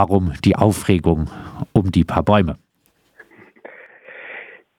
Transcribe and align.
warum 0.00 0.32
die 0.46 0.56
Aufregung 0.56 1.28
um 1.74 1.92
die 1.92 2.04
paar 2.04 2.22
Bäume? 2.22 2.56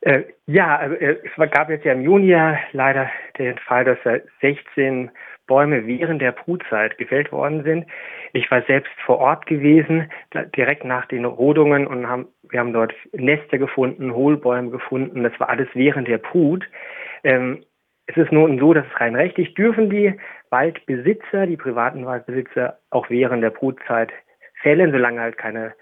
Äh, 0.01 0.23
ja, 0.47 0.77
also, 0.77 0.95
äh, 0.95 1.17
es 1.23 1.51
gab 1.51 1.69
jetzt 1.69 1.85
ja 1.85 1.93
im 1.93 2.01
Juni 2.01 2.29
ja 2.29 2.57
leider 2.71 3.07
den 3.37 3.55
Fall, 3.59 3.85
dass 3.85 3.99
16 4.41 5.11
Bäume 5.45 5.85
während 5.85 6.23
der 6.23 6.31
Brutzeit 6.31 6.97
gefällt 6.97 7.31
worden 7.31 7.63
sind. 7.63 7.85
Ich 8.33 8.49
war 8.49 8.63
selbst 8.63 8.91
vor 9.05 9.19
Ort 9.19 9.45
gewesen, 9.45 10.09
direkt 10.55 10.85
nach 10.85 11.05
den 11.05 11.25
Rodungen 11.25 11.85
und 11.85 12.07
haben, 12.07 12.27
wir 12.49 12.59
haben 12.59 12.73
dort 12.73 12.93
Nester 13.13 13.59
gefunden, 13.59 14.15
Hohlbäume 14.15 14.71
gefunden. 14.71 15.21
Das 15.21 15.39
war 15.39 15.49
alles 15.49 15.67
während 15.75 16.07
der 16.07 16.17
Brut. 16.17 16.65
Ähm, 17.23 17.63
es 18.07 18.17
ist 18.17 18.31
nun 18.31 18.57
so, 18.57 18.73
dass 18.73 18.85
es 18.87 18.99
rein 18.99 19.15
rechtlich 19.15 19.53
dürfen 19.53 19.91
die 19.91 20.15
Waldbesitzer, 20.49 21.45
die 21.45 21.57
privaten 21.57 22.05
Waldbesitzer 22.07 22.79
auch 22.89 23.09
während 23.11 23.43
der 23.43 23.51
Brutzeit 23.51 24.11
fällen, 24.61 24.91
solange 24.91 25.21
halt 25.21 25.37
keine 25.37 25.73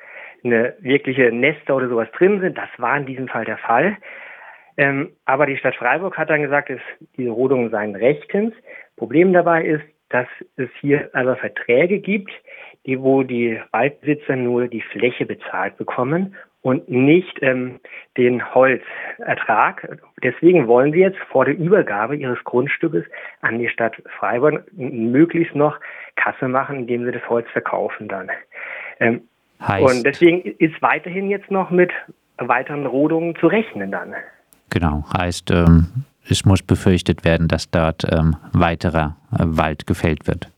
eine 0.43 0.75
wirkliche 0.79 1.31
Nester 1.31 1.75
oder 1.75 1.89
sowas 1.89 2.09
drin 2.17 2.39
sind. 2.39 2.57
Das 2.57 2.69
war 2.77 2.97
in 2.97 3.05
diesem 3.05 3.27
Fall 3.27 3.45
der 3.45 3.57
Fall. 3.57 3.97
Ähm, 4.77 5.11
aber 5.25 5.45
die 5.45 5.57
Stadt 5.57 5.75
Freiburg 5.75 6.17
hat 6.17 6.29
dann 6.29 6.41
gesagt, 6.41 6.69
dass 6.69 6.79
diese 7.17 7.31
Rodungen 7.31 7.69
seien 7.69 7.95
rechtens. 7.95 8.53
Problem 8.95 9.33
dabei 9.33 9.65
ist, 9.65 9.83
dass 10.09 10.27
es 10.55 10.69
hier 10.79 11.09
aber 11.13 11.35
Verträge 11.35 11.99
gibt, 11.99 12.31
die, 12.85 12.99
wo 12.99 13.23
die 13.23 13.59
Waldbesitzer 13.71 14.35
nur 14.35 14.67
die 14.67 14.81
Fläche 14.81 15.25
bezahlt 15.25 15.77
bekommen 15.77 16.35
und 16.61 16.89
nicht 16.89 17.37
ähm, 17.41 17.79
den 18.17 18.53
Holzertrag. 18.53 19.99
Deswegen 20.23 20.67
wollen 20.67 20.91
sie 20.91 20.99
jetzt 20.99 21.19
vor 21.31 21.45
der 21.45 21.57
Übergabe 21.57 22.15
ihres 22.15 22.43
Grundstückes 22.43 23.05
an 23.41 23.59
die 23.59 23.69
Stadt 23.69 23.95
Freiburg 24.17 24.65
möglichst 24.73 25.55
noch 25.55 25.77
Kasse 26.15 26.47
machen, 26.47 26.79
indem 26.79 27.05
sie 27.05 27.11
das 27.11 27.27
Holz 27.29 27.47
verkaufen 27.51 28.07
dann. 28.07 28.29
Ähm, 28.99 29.21
und 29.79 30.05
deswegen 30.05 30.41
ist 30.41 30.81
weiterhin 30.81 31.29
jetzt 31.29 31.51
noch 31.51 31.69
mit 31.69 31.91
weiteren 32.37 32.85
Rodungen 32.85 33.35
zu 33.35 33.47
rechnen 33.47 33.91
dann. 33.91 34.15
Genau, 34.69 35.03
heißt, 35.17 35.51
ähm, 35.51 36.05
es 36.29 36.45
muss 36.45 36.61
befürchtet 36.61 37.25
werden, 37.25 37.47
dass 37.47 37.69
dort 37.69 38.05
ähm, 38.11 38.35
weiterer 38.53 39.17
äh, 39.33 39.43
Wald 39.45 39.87
gefällt 39.87 40.27
wird. 40.27 40.51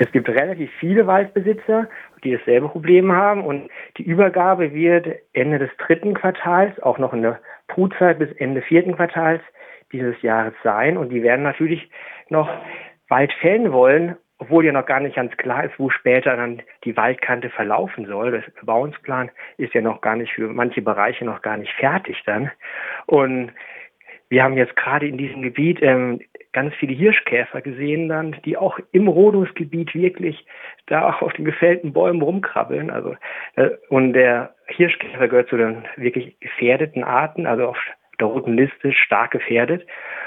Es 0.00 0.10
gibt 0.12 0.30
relativ 0.30 0.70
viele 0.80 1.06
Waldbesitzer, 1.06 1.86
die 2.24 2.34
dasselbe 2.34 2.70
Problem 2.70 3.12
haben 3.12 3.44
und 3.44 3.68
die 3.98 4.02
Übergabe 4.02 4.72
wird 4.72 5.06
Ende 5.34 5.58
des 5.58 5.68
dritten 5.76 6.14
Quartals, 6.14 6.80
auch 6.80 6.96
noch 6.96 7.12
in 7.12 7.20
der 7.20 7.38
Brutzeit 7.68 8.18
bis 8.18 8.32
Ende 8.38 8.62
vierten 8.62 8.96
Quartals 8.96 9.42
dieses 9.92 10.20
Jahres 10.22 10.54
sein 10.64 10.96
und 10.96 11.10
die 11.10 11.22
werden 11.22 11.42
natürlich 11.42 11.90
noch 12.30 12.48
Wald 13.08 13.30
fällen 13.42 13.72
wollen 13.72 14.16
obwohl 14.42 14.64
ja 14.64 14.72
noch 14.72 14.86
gar 14.86 15.00
nicht 15.00 15.16
ganz 15.16 15.36
klar 15.36 15.64
ist, 15.64 15.78
wo 15.78 15.90
später 15.90 16.34
dann 16.34 16.62
die 16.84 16.96
Waldkante 16.96 17.50
verlaufen 17.50 18.06
soll. 18.06 18.30
Der 18.30 18.44
Bebauungsplan 18.58 19.30
ist 19.58 19.74
ja 19.74 19.82
noch 19.82 20.00
gar 20.00 20.16
nicht 20.16 20.32
für 20.32 20.48
manche 20.48 20.80
Bereiche 20.80 21.26
noch 21.26 21.42
gar 21.42 21.58
nicht 21.58 21.74
fertig 21.74 22.22
dann. 22.24 22.50
Und 23.04 23.52
wir 24.30 24.42
haben 24.42 24.56
jetzt 24.56 24.76
gerade 24.76 25.06
in 25.06 25.18
diesem 25.18 25.42
Gebiet 25.42 25.82
ähm, 25.82 26.20
ganz 26.52 26.74
viele 26.74 26.94
Hirschkäfer 26.94 27.60
gesehen 27.60 28.08
dann, 28.08 28.36
die 28.44 28.56
auch 28.56 28.78
im 28.92 29.08
Rodungsgebiet 29.08 29.94
wirklich 29.94 30.44
da 30.86 31.08
auch 31.08 31.22
auf 31.22 31.32
den 31.34 31.44
gefällten 31.44 31.92
Bäumen 31.92 32.22
rumkrabbeln. 32.22 32.90
Also 32.90 33.14
äh, 33.56 33.70
und 33.88 34.12
der 34.14 34.54
Hirschkäfer 34.66 35.28
gehört 35.28 35.48
zu 35.48 35.56
den 35.56 35.84
wirklich 35.96 36.38
gefährdeten 36.40 37.04
Arten, 37.04 37.46
also 37.46 37.68
auf 37.68 37.78
der 38.18 38.26
roten 38.26 38.56
Liste 38.56 38.92
stark 38.92 39.30
gefährdet. 39.30 39.86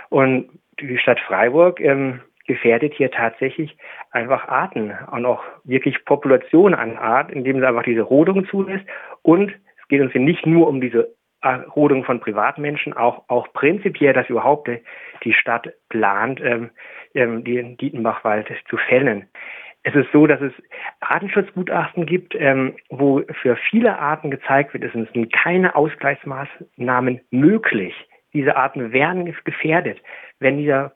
Und 0.10 0.50
die 0.80 0.98
Stadt 0.98 1.20
Freiburg 1.20 1.80
ähm, 1.80 2.22
gefährdet 2.48 2.94
hier 2.96 3.12
tatsächlich 3.12 3.78
einfach 4.12 4.48
Arten 4.48 4.94
und 5.12 5.26
auch 5.26 5.44
wirklich 5.64 6.04
Populationen 6.06 6.78
an 6.78 6.98
Arten, 6.98 7.34
indem 7.34 7.60
sie 7.60 7.68
einfach 7.68 7.84
diese 7.84 8.02
Rodung 8.02 8.46
zulässt. 8.48 8.86
Und 9.22 9.52
es 9.52 9.88
geht 9.88 10.02
uns 10.02 10.12
hier 10.12 10.22
nicht 10.22 10.46
nur 10.46 10.68
um 10.68 10.82
diese 10.82 11.14
Rodung 11.76 12.04
von 12.04 12.20
Privatmenschen, 12.20 12.94
auch, 12.94 13.24
auch 13.28 13.52
prinzipiell, 13.54 14.14
dass 14.14 14.30
überhaupt 14.30 14.70
die 15.24 15.34
Stadt 15.34 15.74
plant, 15.90 16.42
ähm, 16.42 16.70
ähm, 17.14 17.44
den 17.44 17.78
Dietenbachwald 17.78 18.48
zu 18.70 18.78
fällen. 18.78 19.28
Es 19.84 19.94
ist 19.96 20.12
so, 20.14 20.28
dass 20.28 20.40
es 20.40 20.54
Artenschutzgutachten 21.02 22.06
gibt, 22.06 22.36
ähm, 22.36 22.76
wo 22.90 23.22
für 23.42 23.58
viele 23.70 24.00
Arten 24.00 24.32
gezeigt 24.32 24.74
wird, 24.74 24.84
es 24.84 24.94
sind 24.94 25.34
keine 25.34 25.76
Ausgleichsmaßnahmen 25.76 27.20
möglich. 27.32 27.94
Diese 28.34 28.56
Arten 28.56 28.94
werden 28.94 29.36
gefährdet, 29.44 30.02
wenn 30.40 30.58
dieser 30.58 30.94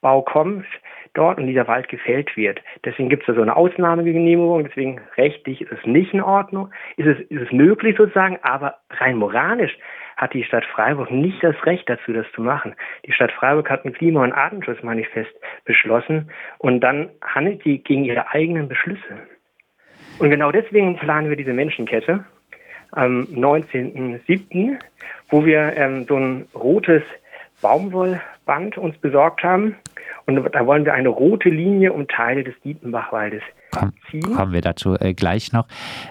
Bau 0.00 0.22
kommt 0.22 0.66
dort 1.14 1.38
und 1.38 1.46
dieser 1.46 1.66
Wald 1.66 1.88
gefällt 1.88 2.36
wird. 2.36 2.60
Deswegen 2.84 3.08
gibt 3.08 3.22
es 3.22 3.26
da 3.28 3.34
so 3.34 3.42
eine 3.42 3.56
Ausnahmegenehmigung, 3.56 4.64
deswegen 4.64 5.00
rechtlich 5.16 5.62
ist 5.62 5.72
es 5.72 5.86
nicht 5.86 6.12
in 6.12 6.20
Ordnung, 6.20 6.70
ist 6.96 7.06
es, 7.06 7.20
ist 7.28 7.42
es 7.42 7.52
möglich 7.52 7.96
sozusagen, 7.96 8.38
aber 8.42 8.78
rein 8.90 9.16
moralisch 9.16 9.76
hat 10.16 10.32
die 10.34 10.44
Stadt 10.44 10.64
Freiburg 10.64 11.10
nicht 11.10 11.42
das 11.42 11.56
Recht 11.66 11.88
dazu, 11.88 12.12
das 12.12 12.26
zu 12.34 12.42
machen. 12.42 12.74
Die 13.06 13.12
Stadt 13.12 13.32
Freiburg 13.32 13.68
hat 13.70 13.84
ein 13.84 13.92
Klima- 13.92 14.22
und 14.22 14.32
Artenschutzmanifest 14.32 15.32
beschlossen 15.64 16.30
und 16.58 16.80
dann 16.80 17.10
handelt 17.22 17.64
die 17.64 17.82
gegen 17.82 18.04
ihre 18.04 18.30
eigenen 18.30 18.68
Beschlüsse. 18.68 19.18
Und 20.18 20.30
genau 20.30 20.52
deswegen 20.52 20.96
planen 20.96 21.28
wir 21.28 21.36
diese 21.36 21.52
Menschenkette 21.52 22.24
am 22.92 23.22
19.07., 23.22 24.78
wo 25.28 25.44
wir 25.44 25.76
ähm, 25.76 26.04
so 26.04 26.16
ein 26.16 26.46
rotes 26.54 27.02
Baumwollband 27.60 28.78
uns 28.78 28.96
besorgt 28.98 29.42
haben. 29.42 29.76
Und 30.26 30.42
da 30.52 30.66
wollen 30.66 30.84
wir 30.84 30.94
eine 30.94 31.08
rote 31.08 31.48
Linie 31.48 31.92
um 31.92 32.08
Teile 32.08 32.44
des 32.44 32.54
Dietenbachwaldes 32.60 33.42
ziehen. 34.10 34.34
Kommen 34.34 34.52
wir 34.52 34.60
dazu 34.60 34.94
äh, 34.98 35.14
gleich 35.14 35.52
noch. 35.52 35.66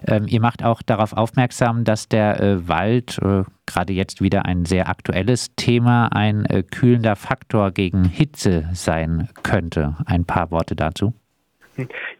Ähm, 0.07 0.25
ihr 0.27 0.41
macht 0.41 0.63
auch 0.63 0.81
darauf 0.81 1.13
aufmerksam, 1.13 1.83
dass 1.83 2.07
der 2.07 2.39
äh, 2.39 2.67
Wald, 2.67 3.19
äh, 3.23 3.43
gerade 3.65 3.93
jetzt 3.93 4.21
wieder 4.21 4.45
ein 4.45 4.65
sehr 4.65 4.87
aktuelles 4.89 5.55
Thema, 5.55 6.09
ein 6.13 6.45
äh, 6.45 6.63
kühlender 6.63 7.15
Faktor 7.15 7.71
gegen 7.71 8.05
Hitze 8.05 8.69
sein 8.73 9.29
könnte. 9.43 9.95
Ein 10.05 10.25
paar 10.25 10.51
Worte 10.51 10.75
dazu. 10.75 11.13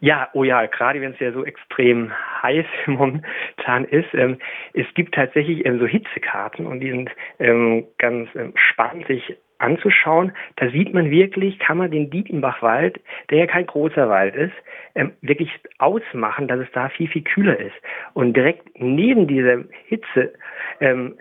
Ja, 0.00 0.28
oh 0.32 0.42
ja, 0.42 0.66
gerade 0.66 1.00
wenn 1.00 1.12
es 1.12 1.20
ja 1.20 1.32
so 1.32 1.44
extrem 1.44 2.12
heiß 2.42 2.66
momentan 2.86 3.84
ist. 3.84 4.12
Ähm, 4.14 4.38
es 4.72 4.86
gibt 4.94 5.14
tatsächlich 5.14 5.64
ähm, 5.64 5.78
so 5.78 5.86
Hitzekarten 5.86 6.66
und 6.66 6.80
die 6.80 6.90
sind 6.90 7.10
ähm, 7.38 7.86
ganz 7.98 8.28
ähm, 8.34 8.52
spannend 8.56 9.06
sich 9.06 9.36
anzuschauen. 9.64 10.32
Da 10.56 10.70
sieht 10.70 10.92
man 10.94 11.10
wirklich, 11.10 11.58
kann 11.58 11.78
man 11.78 11.90
den 11.90 12.10
Dietenbachwald, 12.10 13.00
der 13.30 13.38
ja 13.38 13.46
kein 13.46 13.66
großer 13.66 14.08
Wald 14.08 14.34
ist, 14.34 14.54
ähm, 14.94 15.12
wirklich 15.22 15.50
ausmachen, 15.78 16.48
dass 16.48 16.60
es 16.60 16.70
da 16.72 16.88
viel, 16.88 17.08
viel 17.08 17.22
kühler 17.22 17.58
ist. 17.58 17.74
Und 18.12 18.36
direkt 18.36 18.68
neben 18.78 19.26
dieser 19.26 19.64
Hitze 19.86 20.32
ähm, 20.80 21.16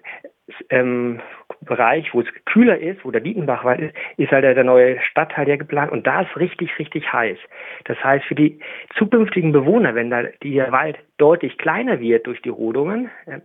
ähm, 0.70 1.22
Bereich, 1.62 2.14
wo 2.14 2.20
es 2.20 2.28
kühler 2.46 2.78
ist, 2.78 3.06
wo 3.06 3.12
der 3.12 3.22
Dietenbachwald 3.22 3.80
ist, 3.80 3.96
ist 4.18 4.32
halt 4.32 4.44
der 4.44 4.64
neue 4.64 5.00
Stadtteil 5.02 5.48
ja 5.48 5.56
geplant 5.56 5.92
und 5.92 6.06
da 6.06 6.22
ist 6.22 6.36
richtig, 6.36 6.78
richtig 6.78 7.12
heiß. 7.12 7.38
Das 7.86 8.04
heißt, 8.04 8.26
für 8.26 8.36
die 8.36 8.60
zukünftigen 8.98 9.54
Bewohner, 9.54 9.96
wenn 9.96 10.10
da 10.10 10.24
der 10.44 10.72
Wald 10.72 10.98
deutlich 11.18 11.58
kleiner 11.58 12.00
wird 12.02 12.28
durch 12.28 12.42
die 12.42 12.50
Rodungen, 12.50 13.10
äh, 13.26 13.40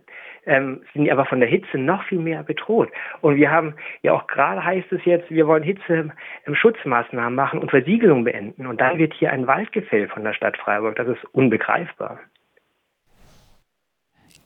ähm, 0.49 0.81
sind 0.93 1.05
die 1.05 1.11
aber 1.11 1.25
von 1.25 1.39
der 1.39 1.47
Hitze 1.47 1.77
noch 1.77 2.03
viel 2.03 2.19
mehr 2.19 2.43
bedroht. 2.43 2.89
Und 3.21 3.35
wir 3.35 3.51
haben 3.51 3.75
ja 4.01 4.13
auch 4.13 4.27
gerade 4.27 4.63
heißt 4.63 4.91
es 4.91 5.05
jetzt, 5.05 5.29
wir 5.29 5.47
wollen 5.47 5.63
Hitze 5.63 6.11
im 6.45 6.55
Schutzmaßnahmen 6.55 7.35
machen 7.35 7.59
und 7.59 7.69
Versiegelung 7.69 8.23
beenden. 8.23 8.65
Und 8.65 8.81
dann 8.81 8.97
wird 8.97 9.13
hier 9.13 9.31
ein 9.31 9.47
Wald 9.47 9.71
gefällt 9.71 10.11
von 10.11 10.23
der 10.23 10.33
Stadt 10.33 10.57
Freiburg. 10.57 10.95
Das 10.95 11.07
ist 11.07 11.23
unbegreifbar. 11.33 12.19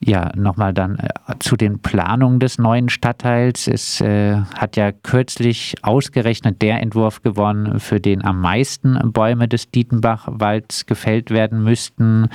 Ja, 0.06 0.32
nochmal 0.36 0.74
dann 0.74 0.98
äh, 0.98 1.08
zu 1.40 1.56
den 1.56 1.82
Planungen 1.82 2.40
des 2.40 2.58
neuen 2.58 2.90
Stadtteils. 2.90 3.68
Es 3.68 4.02
äh, 4.02 4.36
hat 4.36 4.76
ja 4.76 4.92
kürzlich 4.92 5.76
ausgerechnet 5.82 6.62
der 6.62 6.82
Entwurf 6.82 7.22
gewonnen, 7.22 7.80
für 7.80 8.02
den 8.02 8.24
am 8.26 8.42
meisten 8.42 9.00
Bäume 9.14 9.48
des 9.48 9.72
Dietenbachwalds 9.72 10.88
gefällt 10.88 11.32
werden 11.32 11.64
müssten. 11.64 12.28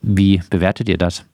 Wie 0.00 0.42
bewertet 0.48 0.88
ihr 0.88 0.98
das? 0.98 1.26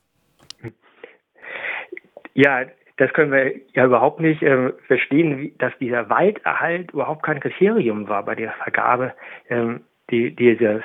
Ja, 2.41 2.65
das 2.97 3.13
können 3.13 3.33
wir 3.33 3.53
ja 3.75 3.85
überhaupt 3.85 4.19
nicht 4.19 4.43
äh, 4.43 4.73
verstehen, 4.87 5.39
wie, 5.39 5.55
dass 5.59 5.77
dieser 5.79 6.09
Walderhalt 6.09 6.91
überhaupt 6.91 7.23
kein 7.23 7.39
Kriterium 7.39 8.09
war 8.09 8.25
bei 8.25 8.35
der 8.35 8.53
Vergabe 8.53 9.13
ähm, 9.51 9.83
die, 10.11 10.35
dieses, 10.35 10.83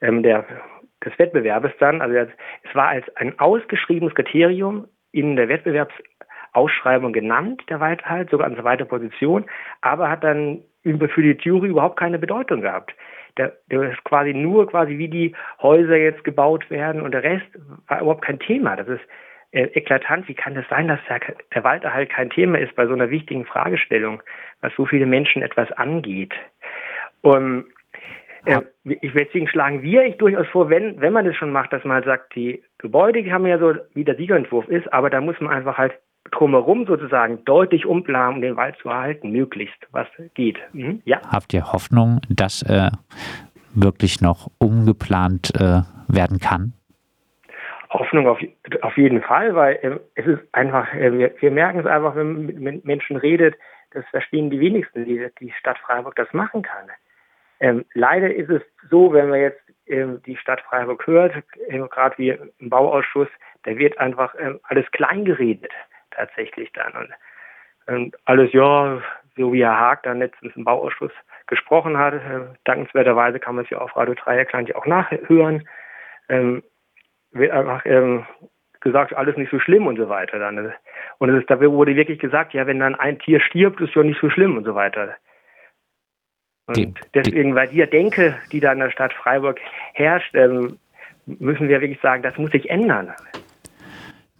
ähm, 0.00 0.24
der 0.24 0.44
des 1.04 1.16
Wettbewerbes 1.16 1.70
dann. 1.78 2.02
Also 2.02 2.16
es 2.16 2.74
war 2.74 2.88
als 2.88 3.04
ein 3.14 3.38
ausgeschriebenes 3.38 4.16
Kriterium 4.16 4.88
in 5.12 5.36
der 5.36 5.48
Wettbewerbsausschreibung 5.48 7.12
genannt, 7.12 7.62
der 7.68 7.78
Weiterhalt, 7.78 8.30
sogar 8.30 8.48
an 8.48 8.56
zweiter 8.56 8.84
Position, 8.84 9.44
aber 9.82 10.10
hat 10.10 10.24
dann 10.24 10.64
für 10.82 11.22
die 11.22 11.38
Jury 11.40 11.68
überhaupt 11.68 12.00
keine 12.00 12.18
Bedeutung 12.18 12.62
gehabt. 12.62 12.92
Der, 13.38 13.52
der 13.70 13.92
ist 13.92 14.02
quasi 14.02 14.34
nur 14.34 14.66
quasi 14.66 14.98
wie 14.98 15.08
die 15.08 15.36
Häuser 15.62 15.96
jetzt 15.96 16.24
gebaut 16.24 16.68
werden 16.68 17.00
und 17.00 17.12
der 17.12 17.22
Rest 17.22 17.46
war 17.86 18.00
überhaupt 18.00 18.24
kein 18.24 18.40
Thema. 18.40 18.74
Das 18.74 18.88
ist 18.88 19.02
äh, 19.56 19.70
eklatant. 19.74 20.28
Wie 20.28 20.34
kann 20.34 20.56
es 20.56 20.62
das 20.62 20.70
sein, 20.70 20.88
dass 20.88 21.00
der, 21.08 21.20
der 21.54 21.64
Walderhalt 21.64 22.10
kein 22.10 22.30
Thema 22.30 22.58
ist 22.58 22.74
bei 22.76 22.86
so 22.86 22.92
einer 22.92 23.10
wichtigen 23.10 23.46
Fragestellung, 23.46 24.22
was 24.60 24.72
so 24.76 24.84
viele 24.86 25.06
Menschen 25.06 25.42
etwas 25.42 25.72
angeht? 25.72 26.34
Und 27.22 27.66
Äh, 28.46 28.60
ich 28.84 29.12
deswegen 29.12 29.48
schlagen 29.48 29.82
wir 29.82 30.04
ich 30.04 30.16
durchaus 30.18 30.46
vor, 30.48 30.70
wenn, 30.70 31.00
wenn 31.00 31.12
man 31.12 31.24
das 31.24 31.34
schon 31.34 31.50
macht, 31.50 31.72
dass 31.72 31.82
man 31.84 31.96
halt 31.96 32.04
sagt, 32.04 32.34
die 32.36 32.62
Gebäude 32.78 33.22
die 33.24 33.32
haben 33.32 33.44
ja 33.46 33.58
so, 33.58 33.74
wie 33.94 34.04
der 34.04 34.14
Siegerentwurf 34.14 34.68
ist, 34.68 34.92
aber 34.92 35.10
da 35.10 35.20
muss 35.20 35.40
man 35.40 35.52
einfach 35.52 35.76
halt 35.76 35.94
drumherum 36.30 36.86
sozusagen 36.86 37.44
deutlich 37.44 37.86
umplanen, 37.86 38.36
um 38.36 38.42
den 38.42 38.56
Wald 38.56 38.76
zu 38.80 38.88
erhalten, 38.88 39.32
möglichst, 39.32 39.78
was 39.90 40.06
geht. 40.34 40.58
Mhm. 40.72 41.02
Ja. 41.04 41.20
Habt 41.28 41.52
ihr 41.54 41.72
Hoffnung, 41.72 42.20
dass 42.28 42.62
äh, 42.62 42.90
wirklich 43.74 44.20
noch 44.20 44.48
umgeplant 44.58 45.50
äh, 45.58 45.82
werden 46.06 46.38
kann? 46.38 46.72
Hoffnung 47.90 48.28
auf, 48.28 48.38
auf 48.82 48.96
jeden 48.96 49.22
Fall, 49.22 49.54
weil 49.54 49.74
äh, 49.82 49.98
es 50.14 50.26
ist 50.26 50.40
einfach, 50.52 50.92
äh, 50.94 51.12
wir, 51.12 51.34
wir, 51.40 51.50
merken 51.50 51.80
es 51.80 51.86
einfach, 51.86 52.14
wenn 52.16 52.32
man 52.32 52.46
mit 52.46 52.84
Menschen 52.84 53.16
redet, 53.16 53.54
das 53.92 54.04
verstehen 54.08 54.50
die 54.50 54.60
wenigsten, 54.60 55.06
wie 55.06 55.30
die 55.40 55.52
Stadt 55.52 55.78
Freiburg 55.78 56.16
das 56.16 56.32
machen 56.32 56.62
kann. 56.62 56.90
Ähm, 57.60 57.84
leider 57.94 58.34
ist 58.34 58.50
es 58.50 58.62
so, 58.90 59.12
wenn 59.12 59.30
man 59.30 59.40
jetzt 59.40 59.60
ähm, 59.86 60.20
die 60.26 60.36
Stadt 60.36 60.60
Freiburg 60.62 61.06
hört, 61.06 61.34
ähm, 61.68 61.88
gerade 61.88 62.18
wie 62.18 62.30
im 62.58 62.70
Bauausschuss, 62.70 63.28
da 63.62 63.76
wird 63.76 63.98
einfach 63.98 64.34
ähm, 64.38 64.60
alles 64.64 64.90
kleingeredet 64.92 65.72
tatsächlich 66.10 66.70
dann. 66.72 66.92
Und, 66.92 67.94
und, 67.94 68.16
alles, 68.24 68.52
ja, 68.52 69.00
so 69.36 69.52
wie 69.52 69.64
Herr 69.64 69.78
Haag 69.78 70.02
dann 70.02 70.18
letztens 70.18 70.54
im 70.56 70.64
Bauausschuss 70.64 71.12
gesprochen 71.46 71.96
hat, 71.96 72.14
äh, 72.14 72.40
dankenswerterweise 72.64 73.38
kann 73.38 73.54
man 73.54 73.64
es 73.64 73.70
ja 73.70 73.78
auf 73.78 73.96
Radio 73.96 74.14
Dreieckland 74.14 74.68
ja 74.68 74.76
auch 74.76 74.86
nachhören, 74.86 75.66
ähm, 76.28 76.62
wird 77.38 77.52
einfach 77.52 77.82
ähm, 77.84 78.24
gesagt, 78.80 79.14
alles 79.14 79.36
nicht 79.36 79.50
so 79.50 79.58
schlimm 79.58 79.86
und 79.86 79.96
so 79.96 80.08
weiter. 80.08 80.38
Dann. 80.38 80.72
Und 81.18 81.30
es 81.30 81.40
ist, 81.40 81.50
da 81.50 81.60
wurde 81.60 81.96
wirklich 81.96 82.18
gesagt, 82.18 82.54
ja, 82.54 82.66
wenn 82.66 82.80
dann 82.80 82.94
ein 82.94 83.18
Tier 83.18 83.40
stirbt, 83.40 83.80
ist 83.80 83.94
ja 83.94 84.02
nicht 84.02 84.20
so 84.20 84.30
schlimm 84.30 84.56
und 84.56 84.64
so 84.64 84.74
weiter. 84.74 85.16
Und 86.66 86.76
die, 86.76 86.94
deswegen, 87.14 87.54
weil 87.54 87.68
die 87.68 87.84
Denke, 87.86 88.36
die 88.52 88.60
da 88.60 88.72
in 88.72 88.80
der 88.80 88.90
Stadt 88.90 89.12
Freiburg 89.12 89.60
herrscht, 89.94 90.34
ähm, 90.34 90.78
müssen 91.26 91.68
wir 91.68 91.80
wirklich 91.80 92.00
sagen, 92.00 92.22
das 92.22 92.36
muss 92.38 92.50
sich 92.50 92.70
ändern. 92.70 93.12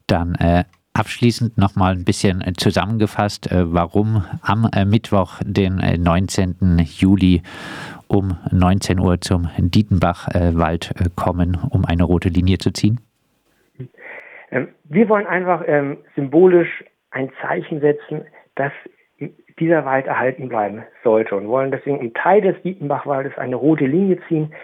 Dann 0.06 0.34
äh, 0.36 0.64
abschließend 0.98 1.58
nochmal 1.58 1.92
ein 1.92 2.04
bisschen 2.04 2.40
äh, 2.40 2.52
zusammengefasst, 2.54 3.50
äh, 3.52 3.72
warum 3.72 4.24
am 4.42 4.68
äh, 4.74 4.84
Mittwoch, 4.84 5.40
den 5.44 5.76
19. 5.76 6.78
Juli 6.84 7.42
um 8.08 8.36
19 8.50 8.98
Uhr 9.00 9.20
zum 9.20 9.48
Dietenbachwald 9.58 10.94
kommen, 11.16 11.58
um 11.70 11.84
eine 11.84 12.04
rote 12.04 12.28
Linie 12.28 12.58
zu 12.58 12.72
ziehen? 12.72 13.00
Ähm, 14.50 14.68
wir 14.84 15.08
wollen 15.08 15.26
einfach 15.26 15.62
ähm, 15.66 15.98
symbolisch 16.14 16.84
ein 17.10 17.30
Zeichen 17.42 17.80
setzen, 17.80 18.22
dass 18.54 18.72
dieser 19.58 19.84
Wald 19.84 20.06
erhalten 20.06 20.48
bleiben 20.48 20.84
sollte 21.02 21.34
und 21.34 21.48
wollen 21.48 21.70
deswegen 21.70 22.00
im 22.00 22.14
Teil 22.14 22.42
des 22.42 22.60
Dietenbachwaldes 22.62 23.36
eine 23.38 23.56
rote 23.56 23.86
Linie 23.86 24.18
ziehen. 24.28 24.54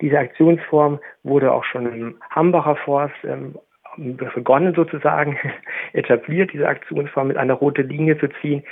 Diese 0.00 0.18
Aktionsform 0.18 1.00
wurde 1.22 1.52
auch 1.52 1.64
schon 1.64 1.86
im 1.86 2.16
Hambacher 2.30 2.76
Forst 2.76 3.14
ähm, 3.24 3.56
begonnen 3.96 4.74
sozusagen, 4.74 5.38
etabliert, 5.92 6.52
diese 6.52 6.68
Aktionsform 6.68 7.28
mit 7.28 7.36
einer 7.36 7.54
roten 7.54 7.88
Linie 7.88 8.18
zu 8.18 8.28
ziehen. 8.40 8.62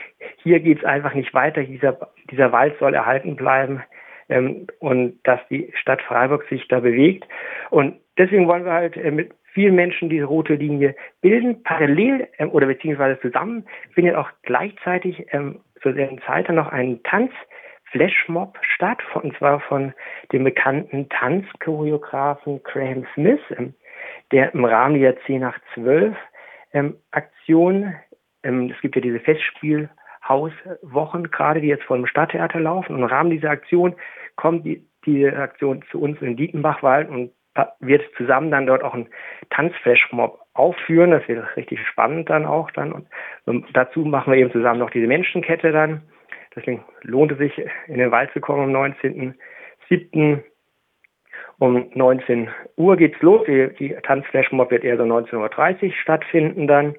Hier 0.42 0.60
geht 0.60 0.78
es 0.78 0.84
einfach 0.84 1.14
nicht 1.14 1.34
weiter. 1.34 1.62
Dieser, 1.62 2.10
dieser 2.30 2.52
Wald 2.52 2.78
soll 2.78 2.94
erhalten 2.94 3.36
bleiben 3.36 3.82
ähm, 4.28 4.66
und 4.78 5.18
dass 5.24 5.40
die 5.50 5.72
Stadt 5.74 6.00
Freiburg 6.02 6.44
sich 6.48 6.66
da 6.68 6.80
bewegt. 6.80 7.26
Und 7.70 7.96
deswegen 8.16 8.48
wollen 8.48 8.64
wir 8.64 8.72
halt 8.72 8.96
äh, 8.96 9.10
mit 9.10 9.32
vielen 9.52 9.74
Menschen 9.74 10.08
diese 10.08 10.24
rote 10.24 10.54
Linie 10.54 10.94
bilden. 11.20 11.62
Parallel 11.62 12.28
ähm, 12.38 12.50
oder 12.50 12.66
beziehungsweise 12.66 13.20
zusammen 13.20 13.66
findet 13.94 14.14
auch 14.14 14.30
gleichzeitig 14.42 15.26
ähm, 15.32 15.60
zur 15.82 15.94
selben 15.94 16.20
Zeit 16.22 16.48
dann 16.48 16.56
noch 16.56 16.68
ein 16.68 17.02
Tanz 17.02 17.32
Flashmob 17.90 18.56
statt, 18.62 19.02
und 19.14 19.36
zwar 19.36 19.60
von 19.60 19.92
dem 20.32 20.44
bekannten 20.44 21.08
Tanzchoreografen 21.08 22.62
Graham 22.62 23.04
Smith, 23.14 23.40
ähm, 23.58 23.74
der 24.32 24.54
im 24.54 24.64
Rahmen 24.64 25.00
der 25.00 25.20
10 25.22 25.40
nach 25.40 25.58
12 25.74 26.16
ähm, 26.72 26.96
Aktion, 27.10 27.94
ähm, 28.42 28.72
es 28.74 28.80
gibt 28.80 28.96
ja 28.96 29.02
diese 29.02 29.20
Festspielhauswochen 29.20 31.30
gerade, 31.30 31.60
die 31.60 31.68
jetzt 31.68 31.84
vor 31.84 31.96
dem 31.96 32.06
Stadttheater 32.06 32.60
laufen, 32.60 32.94
und 32.94 33.02
im 33.02 33.08
Rahmen 33.08 33.30
dieser 33.30 33.50
Aktion 33.50 33.94
kommt 34.36 34.64
die, 34.64 34.86
diese 35.04 35.36
Aktion 35.36 35.84
zu 35.90 36.00
uns 36.00 36.20
in 36.20 36.36
Dietenbachwald 36.36 37.08
und 37.08 37.32
wird 37.80 38.02
zusammen 38.16 38.50
dann 38.50 38.66
dort 38.66 38.82
auch 38.82 38.94
ein 38.94 39.08
Tanzflashmob 39.50 40.40
aufführen. 40.54 41.10
Das 41.10 41.26
wird 41.28 41.56
richtig 41.56 41.80
spannend 41.86 42.30
dann 42.30 42.46
auch 42.46 42.70
dann. 42.70 42.92
Und, 42.92 43.08
und 43.44 43.66
dazu 43.74 44.04
machen 44.04 44.32
wir 44.32 44.38
eben 44.38 44.52
zusammen 44.52 44.78
noch 44.78 44.90
diese 44.90 45.06
Menschenkette 45.06 45.72
dann. 45.72 46.02
Deswegen 46.54 46.84
lohnt 47.02 47.32
es 47.32 47.38
sich, 47.38 47.52
in 47.86 47.98
den 47.98 48.10
Wald 48.10 48.32
zu 48.32 48.40
kommen 48.40 48.74
am 48.74 48.92
19.07. 48.92 50.42
Um 51.60 51.90
19 51.92 52.48
Uhr 52.76 52.96
geht's 52.96 53.20
los. 53.20 53.44
Die, 53.46 53.68
die 53.78 53.94
Tanzflashmob 54.02 54.70
wird 54.70 54.82
eher 54.82 54.96
so 54.96 55.02
19.30 55.02 55.84
Uhr 55.84 55.92
stattfinden 55.92 56.66
dann. 56.66 56.94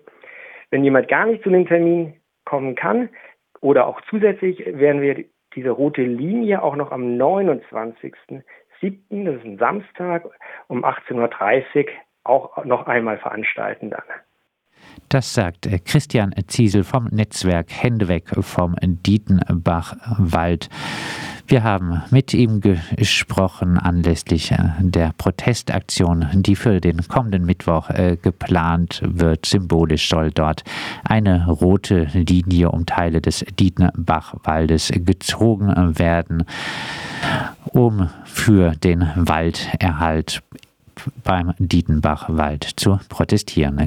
Wenn 0.69 0.83
jemand 0.83 1.07
gar 1.07 1.25
nicht 1.25 1.43
zu 1.43 1.49
dem 1.49 1.65
Termin 1.65 2.13
kommen 2.45 2.75
kann 2.75 3.09
oder 3.59 3.87
auch 3.87 3.99
zusätzlich 4.07 4.63
werden 4.65 5.01
wir 5.01 5.25
diese 5.55 5.71
rote 5.71 6.03
Linie 6.03 6.61
auch 6.61 6.75
noch 6.75 6.91
am 6.91 7.17
29.07., 7.17 8.43
das 8.81 9.35
ist 9.35 9.45
ein 9.45 9.57
Samstag, 9.57 10.25
um 10.67 10.85
18.30 10.85 11.85
Uhr 11.85 11.91
auch 12.23 12.63
noch 12.63 12.85
einmal 12.85 13.17
veranstalten 13.17 13.89
dann. 13.89 14.03
Das 15.09 15.33
sagt 15.33 15.67
Christian 15.85 16.33
Ziesel 16.47 16.83
vom 16.83 17.05
Netzwerk 17.05 17.67
Hände 17.69 18.07
weg 18.07 18.31
vom 18.39 18.75
Dietenbachwald. 18.81 20.69
Wir 21.51 21.63
haben 21.63 22.01
mit 22.11 22.33
ihm 22.33 22.61
gesprochen 22.61 23.77
anlässlich 23.77 24.53
der 24.79 25.11
Protestaktion, 25.17 26.25
die 26.31 26.55
für 26.55 26.79
den 26.79 27.05
kommenden 27.09 27.45
Mittwoch 27.45 27.89
äh, 27.89 28.15
geplant 28.21 29.01
wird. 29.03 29.45
Symbolisch 29.45 30.07
soll 30.07 30.31
dort 30.31 30.63
eine 31.03 31.47
rote 31.47 32.07
Linie 32.13 32.71
um 32.71 32.85
Teile 32.85 33.19
des 33.19 33.43
Dietenbachwaldes 33.59 34.93
gezogen 34.95 35.99
werden, 35.99 36.45
um 37.73 38.07
für 38.23 38.71
den 38.77 39.09
Walderhalt 39.15 40.41
beim 41.23 41.53
Dietenbachwald 41.59 42.63
zu 42.63 42.99
protestieren. 43.09 43.79